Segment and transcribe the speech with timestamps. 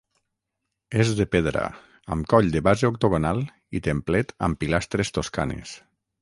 [1.01, 1.65] És de pedra,
[2.15, 3.43] amb coll de base octogonal
[3.81, 5.77] i templet amb pilastres toscanes.